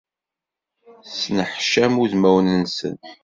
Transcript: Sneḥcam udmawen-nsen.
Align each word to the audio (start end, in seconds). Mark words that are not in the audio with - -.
Sneḥcam 1.19 1.93
udmawen-nsen. 2.03 2.95